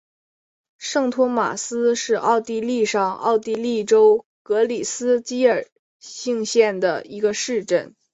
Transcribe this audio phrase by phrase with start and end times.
[0.79, 5.67] 圣托马斯是奥地利上奥地利州格里斯基尔
[5.99, 7.93] 兴县的一个市镇。